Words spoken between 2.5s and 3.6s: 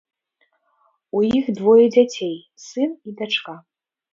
сын і дачка.